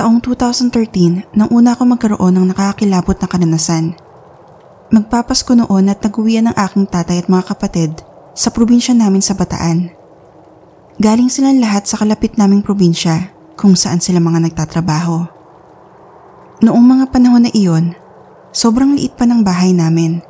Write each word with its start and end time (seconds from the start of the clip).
Taong 0.00 0.24
2013 0.24 1.36
nang 1.36 1.52
una 1.52 1.76
ako 1.76 1.92
magkaroon 1.92 2.32
ng 2.32 2.56
nakakilabot 2.56 3.20
na 3.20 3.28
karanasan. 3.28 3.92
Magpapasko 4.88 5.52
noon 5.52 5.92
at 5.92 6.00
nag-uwian 6.00 6.48
ng 6.48 6.56
aking 6.56 6.88
tatay 6.88 7.20
at 7.20 7.28
mga 7.28 7.52
kapatid 7.52 8.00
sa 8.32 8.48
probinsya 8.48 8.96
namin 8.96 9.20
sa 9.20 9.36
Bataan. 9.36 9.92
Galing 10.96 11.28
silang 11.28 11.60
lahat 11.60 11.84
sa 11.84 12.00
kalapit 12.00 12.40
naming 12.40 12.64
probinsya 12.64 13.28
kung 13.60 13.76
saan 13.76 14.00
sila 14.00 14.24
mga 14.24 14.48
nagtatrabaho. 14.48 15.28
Noong 16.64 16.84
mga 16.96 17.04
panahon 17.12 17.44
na 17.44 17.52
iyon, 17.52 17.92
sobrang 18.56 18.96
liit 18.96 19.20
pa 19.20 19.28
ng 19.28 19.44
bahay 19.44 19.76
namin. 19.76 20.24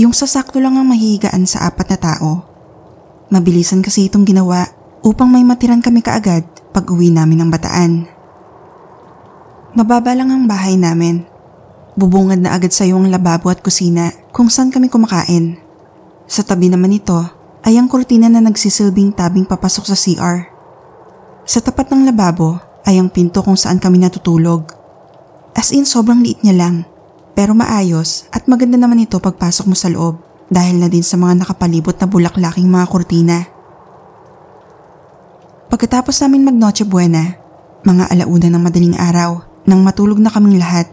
Yung 0.00 0.16
sasakto 0.16 0.56
lang 0.56 0.80
ang 0.80 0.88
mahihigaan 0.88 1.44
sa 1.44 1.68
apat 1.68 1.84
na 1.92 1.98
tao. 2.00 2.30
Mabilisan 3.28 3.84
kasi 3.84 4.08
itong 4.08 4.24
ginawa 4.24 4.72
upang 5.04 5.28
may 5.28 5.44
matiran 5.44 5.84
kami 5.84 6.00
kaagad 6.00 6.48
pag 6.72 6.88
uwi 6.88 7.12
namin 7.12 7.44
ng 7.44 7.52
bataan. 7.52 8.11
Mababa 9.72 10.12
lang 10.12 10.28
ang 10.28 10.44
bahay 10.44 10.76
namin. 10.76 11.24
Bubungad 11.96 12.44
na 12.44 12.52
agad 12.52 12.76
sa 12.76 12.84
yung 12.84 13.08
lababo 13.08 13.48
at 13.48 13.64
kusina 13.64 14.12
kung 14.28 14.52
saan 14.52 14.68
kami 14.68 14.92
kumakain. 14.92 15.56
Sa 16.28 16.44
tabi 16.44 16.68
naman 16.68 16.92
ito 16.92 17.16
ay 17.64 17.80
ang 17.80 17.88
kurtina 17.88 18.28
na 18.28 18.44
nagsisilbing 18.44 19.16
tabing 19.16 19.48
papasok 19.48 19.84
sa 19.88 19.96
CR. 19.96 20.44
Sa 21.48 21.64
tapat 21.64 21.88
ng 21.88 22.04
lababo 22.04 22.60
ay 22.84 23.00
ang 23.00 23.08
pinto 23.08 23.40
kung 23.40 23.56
saan 23.56 23.80
kami 23.80 23.96
natutulog. 23.96 24.68
As 25.56 25.72
in 25.72 25.88
sobrang 25.88 26.20
liit 26.20 26.44
niya 26.44 26.52
lang 26.52 26.84
pero 27.32 27.56
maayos 27.56 28.28
at 28.28 28.44
maganda 28.44 28.76
naman 28.76 29.08
ito 29.08 29.16
pagpasok 29.16 29.72
mo 29.72 29.76
sa 29.76 29.88
loob 29.88 30.20
dahil 30.52 30.84
na 30.84 30.92
din 30.92 31.00
sa 31.00 31.16
mga 31.16 31.48
nakapalibot 31.48 31.96
na 31.96 32.04
bulaklaking 32.04 32.68
mga 32.68 32.86
kurtina. 32.92 33.38
Pagkatapos 35.72 36.20
namin 36.20 36.44
mag 36.44 36.56
Noche 36.60 36.84
Buena, 36.84 37.40
mga 37.88 38.12
alauna 38.12 38.52
ng 38.52 38.60
madaling 38.60 38.96
araw, 39.00 39.51
nang 39.68 39.80
matulog 39.82 40.18
na 40.18 40.30
kaming 40.30 40.58
lahat. 40.58 40.90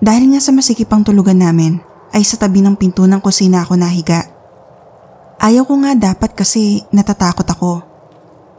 Dahil 0.00 0.32
nga 0.32 0.40
sa 0.40 0.50
masikip 0.50 0.88
ang 0.90 1.04
tulugan 1.04 1.38
namin, 1.38 1.78
ay 2.10 2.26
sa 2.26 2.40
tabi 2.40 2.64
ng 2.64 2.74
pinto 2.74 3.06
ng 3.06 3.22
kusina 3.22 3.62
ako 3.62 3.78
nahiga. 3.78 4.26
Ayaw 5.40 5.64
ko 5.64 5.74
nga 5.80 5.92
dapat 5.96 6.36
kasi 6.36 6.84
natatakot 6.90 7.46
ako. 7.46 7.72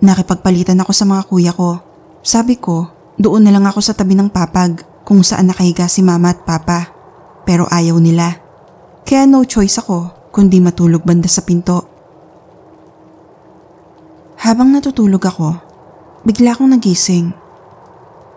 Nakipagpalitan 0.02 0.82
ako 0.82 0.92
sa 0.95 1.06
mga 1.06 1.23
kuya 1.30 1.54
ko. 1.54 1.78
Sabi 2.26 2.58
ko, 2.58 2.89
doon 3.22 3.45
na 3.45 3.54
lang 3.54 3.66
ako 3.70 3.80
sa 3.84 3.94
tabi 3.94 4.17
ng 4.17 4.34
papag 4.34 4.82
kung 5.06 5.22
saan 5.22 5.52
nakahiga 5.52 5.86
si 5.86 6.02
mama 6.02 6.34
at 6.34 6.42
papa. 6.42 6.89
Pero 7.45 7.70
ayaw 7.70 8.02
nila. 8.02 8.39
Kaya 9.06 9.30
no 9.30 9.45
choice 9.45 9.78
ako 9.78 10.30
kundi 10.32 10.64
matulog 10.64 11.04
banda 11.04 11.28
sa 11.28 11.44
pinto. 11.44 11.86
Habang 14.42 14.73
natutulog 14.73 15.22
ako, 15.22 15.54
bigla 16.26 16.58
akong 16.58 16.73
nagising. 16.73 17.41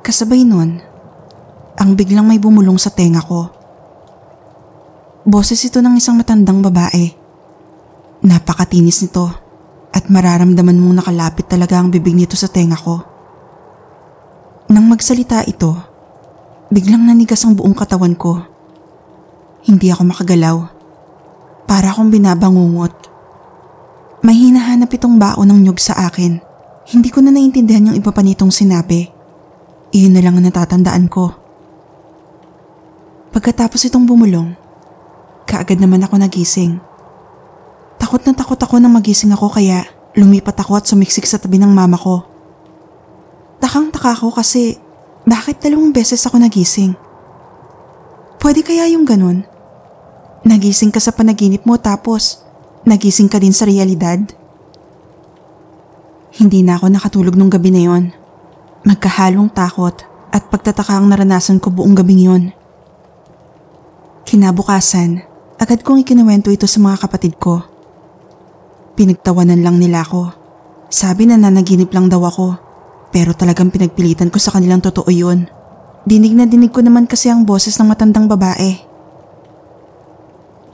Kasabay 0.05 0.44
nun, 0.44 0.84
ang 1.80 1.97
biglang 1.97 2.28
may 2.28 2.36
bumulong 2.36 2.77
sa 2.77 2.92
tenga 2.92 3.24
ko. 3.24 3.48
Boses 5.24 5.56
ito 5.64 5.80
ng 5.80 5.96
isang 5.96 6.20
matandang 6.20 6.61
babae. 6.61 7.08
Napakatinis 8.20 9.00
nito 9.00 9.33
at 9.96 10.05
mararamdaman 10.12 10.77
mong 10.77 11.00
nakalapit 11.00 11.48
talaga 11.48 11.80
ang 11.80 11.88
bibig 11.88 12.12
nito 12.12 12.36
sa 12.36 12.52
tenga 12.52 12.77
ko. 12.77 13.00
Nang 14.69 14.92
magsalita 14.92 15.41
ito, 15.48 15.72
biglang 16.68 17.08
nanigas 17.08 17.41
ang 17.48 17.56
buong 17.56 17.72
katawan 17.72 18.12
ko. 18.12 18.44
Hindi 19.64 19.89
ako 19.89 20.05
makagalaw. 20.05 20.56
Para 21.64 21.96
akong 21.96 22.12
binabangungot. 22.12 22.92
May 24.20 24.36
hinahanap 24.36 24.92
itong 24.92 25.16
bao 25.16 25.41
ng 25.48 25.64
nyug 25.64 25.80
sa 25.80 25.96
akin. 26.12 26.44
Hindi 26.92 27.08
ko 27.08 27.24
na 27.24 27.33
naintindihan 27.33 27.89
yung 27.89 27.96
iba 27.96 28.12
pa 28.12 28.20
nitong 28.20 28.52
sinabi. 28.52 29.13
Iyon 29.94 30.18
na 30.18 30.20
lang 30.20 30.34
ang 30.34 30.44
natatandaan 30.44 31.06
ko. 31.06 31.30
Pagkatapos 33.30 33.86
itong 33.86 34.05
bumulong, 34.05 34.58
kaagad 35.46 35.78
naman 35.78 36.02
ako 36.02 36.18
nagising. 36.18 36.82
Takot 38.02 38.22
na 38.27 38.34
takot 38.34 38.58
ako 38.58 38.83
nang 38.83 38.90
magising 38.90 39.30
ako 39.30 39.54
kaya 39.54 39.86
lumipat 40.18 40.58
ako 40.58 40.83
at 40.83 40.84
sumiksik 40.90 41.24
sa 41.24 41.38
tabi 41.38 41.62
ng 41.62 41.70
mama 41.70 41.94
ko. 41.94 42.27
Takang 43.62 43.94
taka 43.94 44.18
ko 44.18 44.34
kasi 44.34 44.77
bakit 45.24 45.62
dalawang 45.62 45.94
beses 45.94 46.20
ako 46.27 46.42
nagising? 46.42 46.98
Pwede 48.42 48.66
kaya 48.66 48.90
yung 48.90 49.06
ganun? 49.06 49.46
Nagising 50.44 50.90
ka 50.90 50.98
sa 50.98 51.14
panaginip 51.14 51.64
mo 51.64 51.78
tapos 51.78 52.44
Nagising 52.84 53.33
ka 53.33 53.40
din 53.40 53.56
sa 53.56 53.64
realidad? 53.64 54.20
Hindi 56.36 56.60
na 56.60 56.77
ako 56.77 56.92
nakatulog 56.92 57.33
nung 57.33 57.48
gabi 57.48 57.72
na 57.72 57.80
yon. 57.80 58.12
Magkahalong 58.84 59.48
takot 59.48 59.96
at 60.28 60.52
pagtataka 60.52 61.00
ang 61.00 61.08
naranasan 61.08 61.56
ko 61.56 61.72
buong 61.72 61.96
gabing 61.96 62.20
yon. 62.20 62.45
Kinabukasan, 64.28 65.24
agad 65.56 65.80
kong 65.80 66.05
ikinuwento 66.05 66.52
ito 66.52 66.68
sa 66.68 66.84
mga 66.84 67.08
kapatid 67.08 67.40
ko. 67.40 67.64
Pinagtawanan 68.92 69.64
lang 69.64 69.80
nila 69.80 70.05
ako. 70.05 70.36
Sabi 70.92 71.24
na 71.24 71.40
nanaginip 71.40 71.96
lang 71.96 72.12
daw 72.12 72.28
ako. 72.28 72.61
Pero 73.08 73.33
talagang 73.33 73.72
pinagpilitan 73.72 74.28
ko 74.28 74.36
sa 74.36 74.52
kanilang 74.52 74.84
totoo 74.84 75.08
yun. 75.08 75.48
Dinig 76.05 76.36
na 76.36 76.45
dinig 76.45 76.68
ko 76.68 76.84
naman 76.84 77.08
kasi 77.08 77.33
ang 77.33 77.48
boses 77.48 77.80
ng 77.80 77.89
matandang 77.89 78.28
babae. 78.28 78.84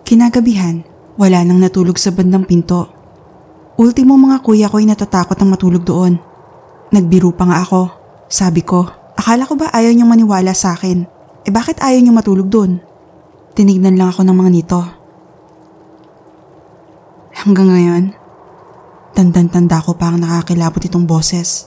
Kinagabihan, 0.02 0.82
wala 1.14 1.46
nang 1.46 1.62
natulog 1.62 1.94
sa 1.94 2.10
bandang 2.10 2.42
pinto. 2.42 2.90
Ultimo 3.78 4.18
mga 4.18 4.42
kuya 4.42 4.66
ko 4.66 4.82
ay 4.82 4.90
natatakot 4.90 5.38
ang 5.38 5.54
matulog 5.54 5.86
doon. 5.86 6.18
Nagbiro 6.90 7.30
pa 7.30 7.46
nga 7.46 7.62
ako. 7.62 7.99
Sabi 8.30 8.62
ko, 8.62 8.86
akala 9.18 9.42
ko 9.44 9.58
ba 9.58 9.74
ayaw 9.74 9.90
niyong 9.90 10.06
maniwala 10.06 10.54
sa 10.54 10.78
akin? 10.78 11.02
Eh 11.42 11.50
bakit 11.50 11.82
ayaw 11.82 11.98
niyong 11.98 12.14
matulog 12.14 12.46
doon? 12.46 12.78
Tinignan 13.58 13.98
lang 13.98 14.14
ako 14.14 14.22
ng 14.22 14.36
mga 14.38 14.50
nito. 14.54 14.80
Hanggang 17.34 17.74
ngayon, 17.74 18.04
tandan-tanda 19.18 19.82
ko 19.82 19.98
pa 19.98 20.14
ang 20.14 20.22
nakakilabot 20.22 20.78
itong 20.86 21.10
boses. 21.10 21.66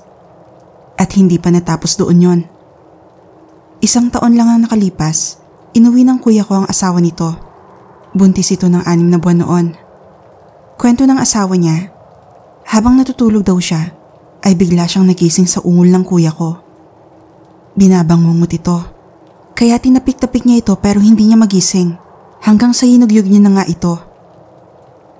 At 0.95 1.11
hindi 1.19 1.35
pa 1.35 1.51
natapos 1.51 1.99
doon 1.99 2.23
yon. 2.23 2.39
Isang 3.83 4.07
taon 4.07 4.39
lang 4.39 4.47
ang 4.47 4.63
nakalipas, 4.63 5.43
inuwi 5.75 6.07
ng 6.07 6.23
kuya 6.23 6.47
ko 6.47 6.63
ang 6.63 6.67
asawa 6.71 7.03
nito 7.03 7.53
Buntis 8.13 8.53
ito 8.53 8.69
ng 8.69 8.85
anim 8.85 9.09
na 9.09 9.17
buwan 9.17 9.41
noon. 9.41 9.67
Kwento 10.77 11.01
ng 11.09 11.17
asawa 11.17 11.57
niya, 11.57 11.89
habang 12.69 12.93
natutulog 12.93 13.41
daw 13.41 13.57
siya, 13.57 13.89
ay 14.43 14.53
bigla 14.59 14.83
siyang 14.85 15.07
nagising 15.07 15.47
sa 15.47 15.63
ungol 15.63 15.87
ng 15.87 16.03
kuya 16.03 16.29
ko. 16.35 16.59
Binabangungot 17.79 18.51
ito. 18.51 18.77
Kaya 19.55 19.79
tinapik-tapik 19.79 20.43
niya 20.43 20.59
ito 20.59 20.73
pero 20.77 20.99
hindi 20.99 21.25
niya 21.25 21.39
magising 21.39 21.95
hanggang 22.43 22.75
sa 22.75 22.83
hinugyog 22.83 23.25
niya 23.25 23.41
na 23.41 23.51
nga 23.55 23.65
ito. 23.65 23.95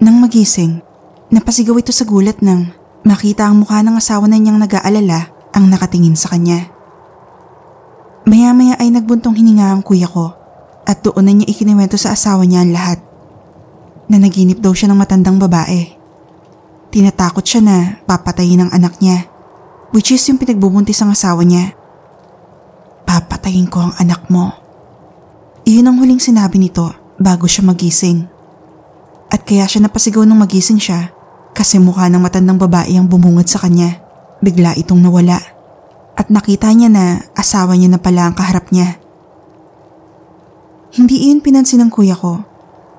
Nang 0.04 0.20
magising, 0.20 0.84
napasigaw 1.32 1.80
ito 1.80 1.96
sa 1.96 2.04
gulat 2.04 2.44
nang 2.44 2.76
makita 3.08 3.48
ang 3.48 3.64
mukha 3.64 3.80
ng 3.80 3.96
asawa 3.96 4.28
na 4.28 4.36
niyang 4.36 4.60
nag-aalala 4.60 5.32
ang 5.56 5.66
nakatingin 5.72 6.20
sa 6.20 6.36
kanya. 6.36 6.68
Maya-maya 8.28 8.76
ay 8.80 8.92
nagbuntong 8.92 9.40
hininga 9.40 9.72
ang 9.72 9.82
kuya 9.84 10.08
ko 10.12 10.36
at 10.84 11.00
doon 11.00 11.24
na 11.24 11.32
niya 11.32 11.48
ikiniwento 11.48 11.96
sa 11.96 12.12
asawa 12.12 12.44
niya 12.44 12.68
ang 12.68 12.72
lahat. 12.76 13.00
Na 14.12 14.20
naginip 14.20 14.60
daw 14.60 14.76
siya 14.76 14.92
ng 14.92 15.00
matandang 15.00 15.40
babae. 15.40 16.03
Tinatakot 16.94 17.42
siya 17.42 17.66
na 17.66 17.78
papatayin 18.06 18.62
ang 18.62 18.72
anak 18.72 19.02
niya. 19.02 19.26
Which 19.98 20.14
is 20.14 20.22
yung 20.30 20.38
pinagbubuntis 20.38 21.02
ang 21.02 21.10
asawa 21.10 21.42
niya. 21.42 21.74
Papatayin 23.10 23.66
ko 23.66 23.90
ang 23.90 23.98
anak 23.98 24.30
mo. 24.30 24.54
Iyon 25.66 25.90
ang 25.90 25.98
huling 25.98 26.22
sinabi 26.22 26.62
nito 26.62 26.94
bago 27.18 27.50
siya 27.50 27.66
magising. 27.66 28.30
At 29.34 29.42
kaya 29.42 29.66
siya 29.66 29.90
napasigaw 29.90 30.22
nung 30.22 30.38
magising 30.38 30.78
siya 30.78 31.10
kasi 31.58 31.82
mukha 31.82 32.06
ng 32.14 32.22
matandang 32.22 32.62
babae 32.62 32.94
ang 32.94 33.10
bumungad 33.10 33.50
sa 33.50 33.58
kanya. 33.58 33.98
Bigla 34.46 34.78
itong 34.78 35.02
nawala. 35.02 35.42
At 36.14 36.30
nakita 36.30 36.70
niya 36.78 36.94
na 36.94 37.26
asawa 37.34 37.74
niya 37.74 37.90
na 37.90 37.98
pala 37.98 38.30
ang 38.30 38.38
kaharap 38.38 38.70
niya. 38.70 39.02
Hindi 40.94 41.26
iyon 41.26 41.42
pinansin 41.42 41.82
ng 41.82 41.90
kuya 41.90 42.14
ko. 42.14 42.46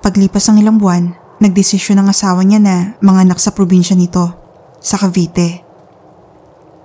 Paglipas 0.02 0.50
ng 0.50 0.66
ilang 0.66 0.82
buwan, 0.82 1.14
nagdesisyon 1.44 2.00
ng 2.00 2.08
asawa 2.08 2.40
niya 2.40 2.56
na 2.56 2.76
manganak 3.04 3.36
sa 3.36 3.52
probinsya 3.52 3.92
nito, 3.92 4.32
sa 4.80 4.96
Cavite. 4.96 5.60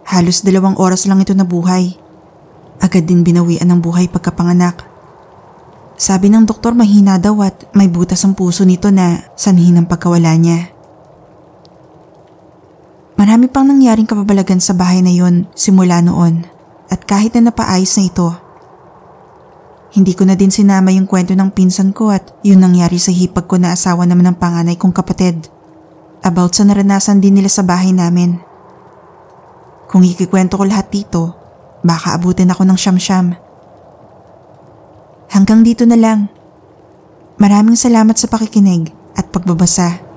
Halos 0.03 0.43
dalawang 0.43 0.75
oras 0.75 1.07
lang 1.07 1.23
ito 1.23 1.31
nabuhay. 1.31 1.95
Agad 2.83 3.07
din 3.07 3.23
binawian 3.23 3.71
ng 3.71 3.79
buhay 3.79 4.11
pagkapanganak. 4.11 4.83
Sabi 5.95 6.27
ng 6.27 6.43
doktor 6.43 6.75
mahina 6.75 7.15
daw 7.15 7.39
at 7.43 7.71
may 7.71 7.87
butas 7.87 8.23
ang 8.27 8.35
puso 8.35 8.67
nito 8.67 8.91
na 8.91 9.31
sanhin 9.39 9.79
ang 9.79 9.87
pagkawala 9.87 10.35
niya. 10.35 10.75
Marami 13.19 13.51
pang 13.51 13.67
nangyaring 13.67 14.07
kapabalagan 14.07 14.63
sa 14.63 14.71
bahay 14.71 15.03
na 15.03 15.11
yon 15.11 15.47
simula 15.55 15.99
noon 15.99 16.47
at 16.87 17.03
kahit 17.03 17.35
na 17.35 17.51
napaayos 17.51 17.99
na 17.99 18.03
ito, 18.07 18.27
hindi 19.89 20.13
ko 20.13 20.21
na 20.25 20.37
din 20.37 20.53
sinama 20.53 20.93
yung 20.93 21.09
kwento 21.09 21.33
ng 21.33 21.49
pinsan 21.49 21.97
ko 21.97 22.13
at 22.13 22.29
yun 22.45 22.61
nangyari 22.61 23.01
sa 23.01 23.09
hipag 23.09 23.49
ko 23.49 23.57
na 23.57 23.73
asawa 23.73 24.05
naman 24.05 24.29
ng 24.29 24.37
panganay 24.37 24.77
kong 24.77 24.93
kapatid. 24.93 25.49
About 26.21 26.53
sa 26.53 26.67
naranasan 26.67 27.23
din 27.23 27.39
nila 27.39 27.49
sa 27.49 27.65
bahay 27.65 27.89
namin. 27.89 28.37
Kung 29.89 30.05
ikikwento 30.05 30.61
ko 30.61 30.69
lahat 30.69 30.93
dito, 30.93 31.33
baka 31.81 32.13
abutin 32.13 32.53
ako 32.53 32.61
ng 32.69 32.77
siyam-siyam. 32.77 33.33
Hanggang 35.33 35.65
dito 35.65 35.89
na 35.89 35.97
lang. 35.97 36.29
Maraming 37.41 37.79
salamat 37.79 38.13
sa 38.13 38.29
pakikinig 38.29 38.93
at 39.17 39.31
pagbabasa. 39.33 40.08